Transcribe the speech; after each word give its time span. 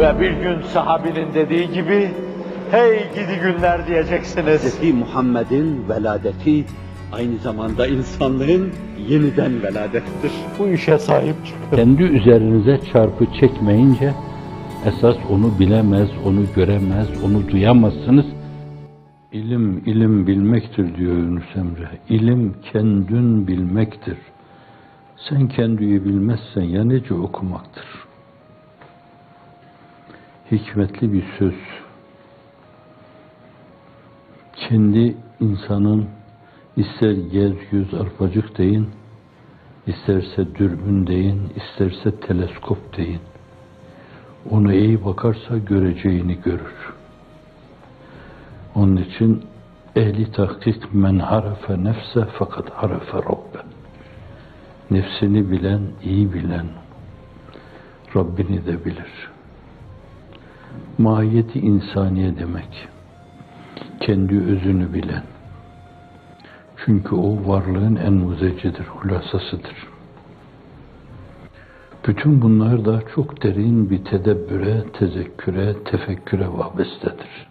Ve 0.00 0.20
bir 0.20 0.30
gün 0.30 0.62
sahabinin 0.62 1.34
dediği 1.34 1.70
gibi, 1.72 2.10
hey 2.70 2.98
gidi 3.14 3.40
günler 3.42 3.86
diyeceksiniz. 3.86 4.80
Hz. 4.80 4.94
Muhammed'in 4.94 5.88
veladeti 5.88 6.64
aynı 7.12 7.38
zamanda 7.38 7.86
insanlığın 7.86 8.70
yeniden 9.08 9.62
veladettir. 9.62 10.32
Bu 10.58 10.68
işe 10.68 10.98
sahip 10.98 11.34
çıkın. 11.46 11.76
Kendi 11.76 12.02
üzerinize 12.02 12.80
çarpı 12.92 13.26
çekmeyince 13.40 14.14
esas 14.86 15.16
onu 15.30 15.58
bilemez, 15.58 16.08
onu 16.26 16.40
göremez, 16.56 17.08
onu 17.24 17.48
duyamazsınız. 17.48 18.26
İlim, 19.32 19.82
ilim 19.86 20.26
bilmektir 20.26 20.96
diyor 20.96 21.16
Yunus 21.16 21.56
Emre. 21.56 21.88
İlim 22.08 22.54
kendin 22.72 23.46
bilmektir. 23.46 24.18
Sen 25.28 25.48
kendiyi 25.48 26.04
bilmezsen 26.04 26.62
ya 26.62 26.84
nece 26.84 27.14
okumaktır. 27.14 27.84
Hikmetli 30.50 31.12
bir 31.12 31.24
söz. 31.38 31.54
Kendi 34.56 35.16
insanın 35.40 36.08
ister 36.76 37.12
gez 37.12 37.52
yüz 37.70 37.94
arpacık 37.94 38.58
deyin, 38.58 38.88
isterse 39.86 40.54
dürbün 40.54 41.06
deyin, 41.06 41.52
isterse 41.56 42.20
teleskop 42.20 42.96
deyin. 42.96 43.20
Onu 44.50 44.72
iyi 44.72 45.04
bakarsa 45.04 45.58
göreceğini 45.58 46.40
görür. 46.40 46.94
Onun 48.74 48.96
için 48.96 49.44
ehli 49.96 50.32
tahkik 50.32 50.94
men 50.94 51.18
harafe 51.18 51.84
nefse 51.84 52.26
fakat 52.38 52.70
harafe 52.70 53.18
rabbe. 53.18 53.58
Nefsini 54.90 55.50
bilen, 55.50 55.82
iyi 56.02 56.32
bilen, 56.32 56.66
Rabbini 58.16 58.66
de 58.66 58.84
bilir. 58.84 59.30
Mahiyeti 60.98 61.60
insaniye 61.60 62.38
demek. 62.38 62.88
Kendi 64.00 64.40
özünü 64.40 64.94
bilen. 64.94 65.22
Çünkü 66.84 67.14
o 67.14 67.48
varlığın 67.48 67.96
en 67.96 68.12
muzecidir, 68.12 68.86
hulasasıdır. 68.86 69.88
Bütün 72.06 72.42
bunlar 72.42 72.84
da 72.84 73.02
çok 73.14 73.42
derin 73.42 73.90
bir 73.90 74.04
tedebbüre, 74.04 74.84
tezekküre, 74.92 75.74
tefekküre 75.84 76.48
vabestedir. 76.48 77.46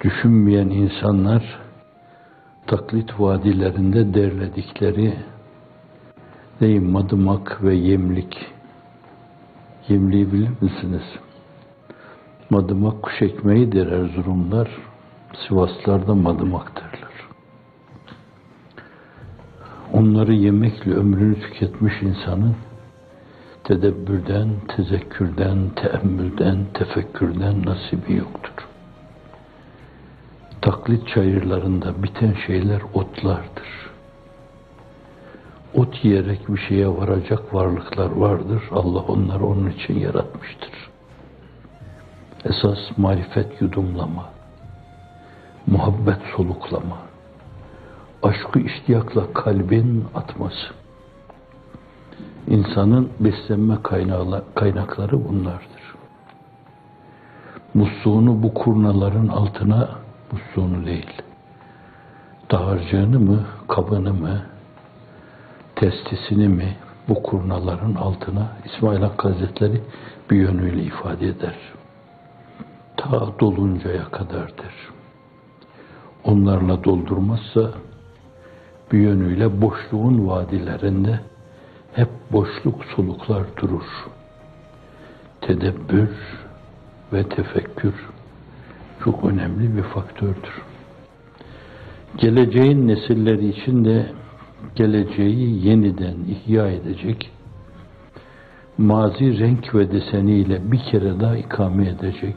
Düşünmeyen 0.00 0.68
insanlar 0.68 1.60
taklit 2.66 3.20
vadilerinde 3.20 4.14
derledikleri 4.14 5.14
neyim 6.60 6.90
madımak 6.90 7.62
ve 7.62 7.74
yemlik. 7.74 8.46
Yemliği 9.88 10.32
bilir 10.32 10.50
misiniz? 10.60 11.02
Madımak 12.54 13.02
kuş 13.02 13.22
ekmeği 13.22 13.72
der 13.72 13.86
Erzurumlar, 13.86 14.68
Sivaslar 15.48 16.06
da 16.06 16.14
madımaktırlar. 16.14 17.28
Onları 19.92 20.32
yemekle 20.34 20.94
ömrünü 20.94 21.40
tüketmiş 21.40 22.02
insanın 22.02 22.56
tedebbürden, 23.64 24.48
tezekkürden, 24.76 25.58
teemmülden, 25.76 26.58
tefekkürden 26.74 27.66
nasibi 27.66 28.14
yoktur. 28.14 28.68
Taklit 30.62 31.08
çayırlarında 31.08 32.02
biten 32.02 32.34
şeyler 32.46 32.82
otlardır. 32.94 33.90
Ot 35.74 36.04
yiyerek 36.04 36.48
bir 36.48 36.60
şeye 36.68 36.88
varacak 36.88 37.54
varlıklar 37.54 38.10
vardır. 38.10 38.62
Allah 38.72 39.00
onları 39.00 39.46
onun 39.46 39.70
için 39.70 39.98
yaratmıştır. 39.98 40.93
Esas 42.44 42.78
marifet 42.96 43.60
yudumlama, 43.60 44.24
muhabbet 45.66 46.18
soluklama, 46.36 46.96
aşkı 48.22 48.58
iştiyakla 48.58 49.32
kalbin 49.32 50.04
atması. 50.14 50.66
İnsanın 52.46 53.10
beslenme 53.20 53.76
kaynakları 54.54 55.28
bunlardır. 55.28 55.94
Musluğunu 57.74 58.42
bu 58.42 58.54
kurnaların 58.54 59.28
altına, 59.28 59.88
musluğunu 60.32 60.86
değil, 60.86 61.22
dağarcığını 62.50 63.20
mı, 63.20 63.46
kabını 63.68 64.14
mı, 64.14 64.42
testisini 65.76 66.48
mi 66.48 66.76
bu 67.08 67.22
kurnaların 67.22 67.94
altına 67.94 68.48
İsmail 68.64 69.00
Hakkı 69.00 69.28
Hazretleri 69.28 69.80
bir 70.30 70.36
yönüyle 70.36 70.82
ifade 70.82 71.26
eder. 71.26 71.54
Ta 73.04 73.32
doluncaya 73.40 74.04
kadardır. 74.04 74.74
Onlarla 76.24 76.84
doldurmazsa 76.84 77.70
bir 78.92 78.98
yönüyle 78.98 79.62
boşluğun 79.62 80.28
vadilerinde 80.28 81.20
hep 81.92 82.08
boşluk 82.32 82.84
soluklar 82.84 83.42
durur. 83.56 84.06
Tedebbür 85.40 86.10
ve 87.12 87.28
tefekkür 87.28 87.94
çok 89.04 89.24
önemli 89.24 89.76
bir 89.76 89.82
faktördür. 89.82 90.62
Geleceğin 92.16 92.88
nesilleri 92.88 93.48
için 93.48 93.84
de 93.84 94.12
geleceği 94.74 95.66
yeniden 95.66 96.16
ihya 96.28 96.70
edecek, 96.70 97.30
mazi 98.78 99.38
renk 99.38 99.74
ve 99.74 99.92
deseniyle 99.92 100.72
bir 100.72 100.80
kere 100.90 101.20
daha 101.20 101.36
ikame 101.36 101.88
edecek, 101.88 102.36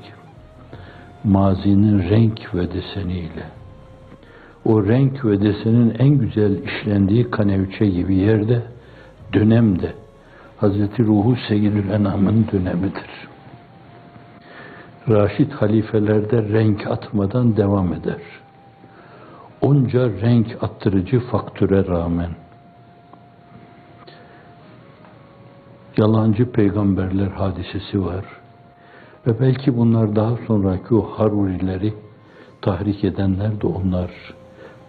mazinin 1.27 2.09
renk 2.09 2.55
ve 2.55 2.73
deseniyle, 2.73 3.43
o 4.65 4.85
renk 4.85 5.25
ve 5.25 5.41
desenin 5.41 5.95
en 5.99 6.09
güzel 6.09 6.63
işlendiği 6.63 7.31
kanevçe 7.31 7.85
gibi 7.85 8.15
yerde, 8.15 8.61
dönemde, 9.33 9.93
Hazreti 10.57 11.03
Ruhu 11.03 11.35
Seyyidül 11.47 11.89
Enam'ın 11.89 12.47
dönemidir. 12.51 13.27
Raşid 15.09 15.51
halifelerde 15.51 16.43
renk 16.43 16.88
atmadan 16.88 17.57
devam 17.57 17.94
eder. 17.94 18.21
Onca 19.61 20.09
renk 20.09 20.63
attırıcı 20.63 21.19
faktöre 21.19 21.88
rağmen 21.88 22.29
yalancı 25.97 26.51
peygamberler 26.51 27.27
hadisesi 27.27 28.05
var. 28.05 28.25
Ve 29.27 29.39
belki 29.39 29.77
bunlar 29.77 30.15
daha 30.15 30.35
sonraki 30.47 30.95
o 30.95 31.01
Harurileri 31.01 31.93
tahrik 32.61 33.03
edenler 33.03 33.61
de 33.61 33.67
onlar. 33.67 34.11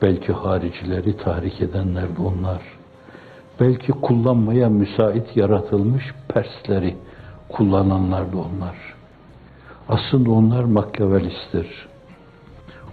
Belki 0.03 0.33
haricileri 0.33 1.17
tahrik 1.17 1.61
edenler 1.61 2.17
de 2.17 2.23
onlar. 2.23 2.63
Belki 3.61 3.93
kullanmaya 3.93 4.69
müsait 4.69 5.37
yaratılmış 5.37 6.05
Persleri 6.29 6.97
kullananlar 7.49 8.33
da 8.33 8.37
onlar. 8.37 8.77
Aslında 9.89 10.31
onlar 10.31 10.65
makyavelisttir. 10.65 11.89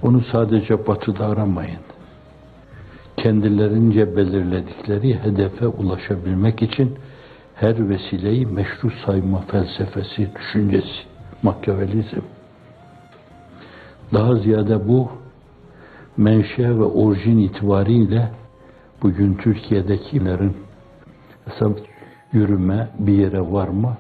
Onu 0.04 0.22
sadece 0.32 0.88
batıda 0.88 1.26
aramayın. 1.26 1.82
Kendilerince 3.18 4.18
belirledikleri 4.18 5.24
hedefe 5.24 5.68
ulaşabilmek 5.68 6.62
için 6.62 6.96
her 7.56 7.90
vesileyi 7.90 8.46
meşru 8.46 8.92
sayma 9.06 9.42
felsefesi, 9.42 10.30
düşüncesi, 10.36 11.15
makyavelizm. 11.44 12.22
Daha 14.14 14.36
ziyade 14.36 14.88
bu 14.88 15.10
menşe 16.18 16.70
ve 16.70 16.84
orijin 16.84 17.38
itibariyle 17.38 18.32
bugün 19.02 19.34
Türkiye'dekilerin 19.34 20.58
yürüme, 22.34 22.88
bir 23.00 23.14
yere 23.14 23.42
varma 23.42 23.98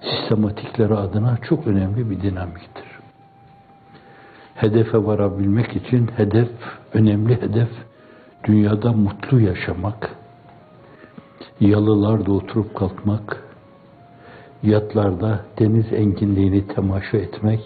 sistematikleri 0.00 0.94
adına 0.94 1.38
çok 1.48 1.66
önemli 1.66 2.10
bir 2.10 2.22
dinamiktir. 2.22 2.84
Hedefe 4.54 5.04
varabilmek 5.04 5.76
için 5.76 6.10
hedef, 6.16 6.50
önemli 6.94 7.42
hedef 7.42 7.68
dünyada 8.44 8.92
mutlu 8.92 9.40
yaşamak, 9.40 10.10
yalılarda 11.60 12.32
oturup 12.32 12.74
kalkmak, 12.74 13.44
yatlarda 14.62 15.40
deniz 15.58 15.92
enginliğini 15.92 16.66
temaşa 16.66 17.16
etmek, 17.16 17.60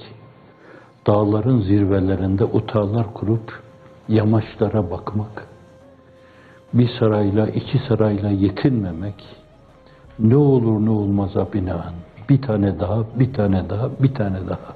dağların 1.06 1.60
zirvelerinde 1.60 2.44
otağlar 2.44 3.14
kurup 3.14 3.60
yamaçlara 4.08 4.90
bakmak, 4.90 5.46
bir 6.74 6.90
sarayla, 6.98 7.46
iki 7.46 7.78
sarayla 7.88 8.30
yetinmemek, 8.30 9.24
ne 10.18 10.36
olur 10.36 10.86
ne 10.86 10.90
olmaza 10.90 11.52
binaen, 11.52 11.94
bir 12.28 12.42
tane 12.42 12.80
daha, 12.80 13.04
bir 13.14 13.32
tane 13.32 13.70
daha, 13.70 13.90
bir 14.02 14.14
tane 14.14 14.48
daha. 14.48 14.74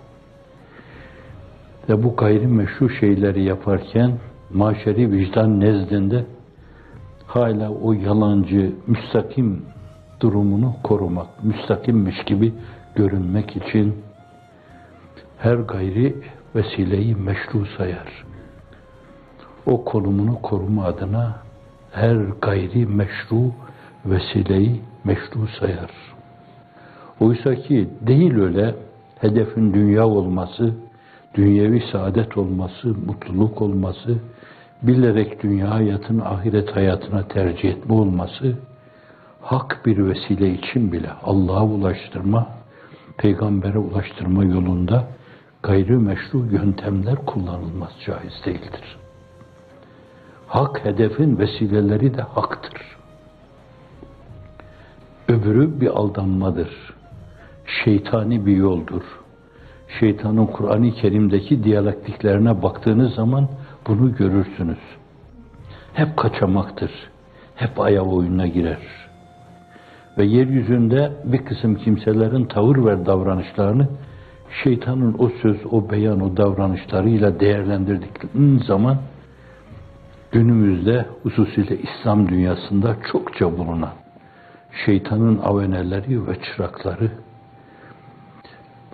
Ve 1.88 2.02
bu 2.02 2.16
gayrimeşru 2.16 2.90
şeyleri 2.90 3.42
yaparken 3.42 4.12
maşeri 4.50 5.12
vicdan 5.12 5.60
nezdinde 5.60 6.24
hala 7.26 7.70
o 7.70 7.92
yalancı, 7.92 8.72
müstakim 8.86 9.62
durumunu 10.20 10.74
korumak, 10.82 11.44
müstakimmiş 11.44 12.24
gibi 12.24 12.52
görünmek 12.94 13.56
için 13.56 13.94
her 15.38 15.54
gayri 15.54 16.14
vesileyi 16.54 17.14
meşru 17.14 17.66
sayar. 17.78 18.24
O 19.66 19.84
konumunu 19.84 20.42
koruma 20.42 20.84
adına 20.84 21.36
her 21.92 22.16
gayri 22.42 22.86
meşru 22.86 23.52
vesileyi 24.06 24.80
meşru 25.04 25.48
sayar. 25.60 25.90
Oysa 27.20 27.54
ki 27.54 27.88
değil 28.00 28.36
öyle 28.36 28.74
hedefin 29.20 29.74
dünya 29.74 30.06
olması, 30.06 30.74
dünyevi 31.34 31.82
saadet 31.92 32.38
olması, 32.38 32.88
mutluluk 32.88 33.62
olması, 33.62 34.18
bilerek 34.82 35.42
dünya 35.42 35.70
hayatını 35.70 36.28
ahiret 36.28 36.76
hayatına 36.76 37.28
tercih 37.28 37.68
etme 37.68 37.94
olması, 37.94 38.56
hak 39.44 39.86
bir 39.86 40.06
vesile 40.06 40.50
için 40.50 40.92
bile 40.92 41.10
Allah'a 41.22 41.64
ulaştırma, 41.64 42.48
peygambere 43.18 43.78
ulaştırma 43.78 44.44
yolunda 44.44 45.06
gayrimeşru 45.62 46.38
yöntemler 46.38 47.16
kullanılmaz 47.26 47.90
caiz 48.06 48.44
değildir. 48.46 48.96
Hak 50.46 50.84
hedefin 50.84 51.38
vesileleri 51.38 52.14
de 52.14 52.22
haktır. 52.22 52.82
Öbürü 55.28 55.80
bir 55.80 55.88
aldanmadır. 55.88 56.94
Şeytani 57.84 58.46
bir 58.46 58.56
yoldur. 58.56 59.02
Şeytanın 60.00 60.46
Kur'an-ı 60.46 60.92
Kerim'deki 60.92 61.64
diyalektiklerine 61.64 62.62
baktığınız 62.62 63.14
zaman 63.14 63.48
bunu 63.86 64.16
görürsünüz. 64.16 64.78
Hep 65.92 66.16
kaçamaktır. 66.16 66.90
Hep 67.54 67.80
ayağı 67.80 68.04
oyununa 68.04 68.46
girer. 68.46 69.03
Ve 70.18 70.24
yeryüzünde 70.24 71.12
bir 71.24 71.44
kısım 71.44 71.74
kimselerin 71.74 72.44
tavır 72.44 72.84
ve 72.86 73.06
davranışlarını 73.06 73.88
şeytanın 74.62 75.16
o 75.18 75.28
söz, 75.42 75.56
o 75.70 75.90
beyan, 75.90 76.20
o 76.20 76.36
davranışlarıyla 76.36 77.40
değerlendirdikleri 77.40 78.64
zaman 78.66 78.98
günümüzde 80.32 81.06
hususiyle 81.22 81.78
İslam 81.78 82.28
dünyasında 82.28 82.96
çokça 83.12 83.58
bulunan 83.58 83.92
şeytanın 84.86 85.38
aveneleri 85.38 86.26
ve 86.26 86.36
çırakları 86.42 87.10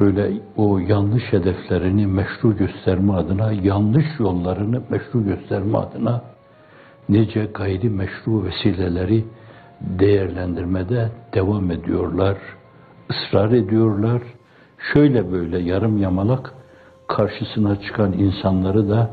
böyle 0.01 0.33
o 0.57 0.79
yanlış 0.79 1.33
hedeflerini 1.33 2.07
meşru 2.07 2.57
gösterme 2.57 3.13
adına, 3.13 3.53
yanlış 3.53 4.07
yollarını 4.19 4.83
meşru 4.91 5.25
gösterme 5.25 5.79
adına 5.79 6.23
nice 7.09 7.45
gayri 7.55 7.91
meşru 7.91 8.45
vesileleri 8.45 9.25
değerlendirmede 9.81 11.09
devam 11.35 11.71
ediyorlar, 11.71 12.37
ısrar 13.11 13.53
ediyorlar. 13.53 14.23
Şöyle 14.93 15.33
böyle 15.33 15.59
yarım 15.59 15.99
yamalak 15.99 16.55
karşısına 17.09 17.81
çıkan 17.81 18.13
insanları 18.13 18.89
da 18.89 19.11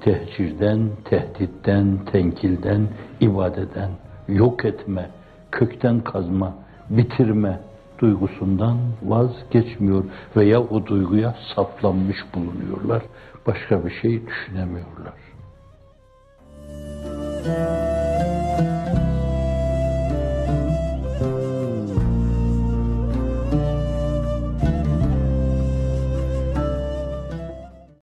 tehcirden, 0.00 0.90
tehditten, 1.04 1.98
tenkilden, 2.12 2.88
ibadeden, 3.20 3.90
yok 4.28 4.64
etme, 4.64 5.10
kökten 5.52 6.00
kazma, 6.00 6.54
bitirme 6.90 7.60
duygusundan 7.98 8.78
vazgeçmiyor 9.02 10.04
veya 10.36 10.60
o 10.60 10.86
duyguya 10.86 11.34
saplanmış 11.54 12.16
bulunuyorlar. 12.34 13.02
Başka 13.46 13.84
bir 13.84 13.90
şey 13.90 14.22
düşünemiyorlar. 14.26 15.14